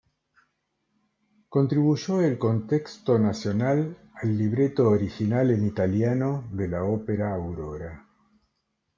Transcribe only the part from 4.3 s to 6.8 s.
libreto original en italiano de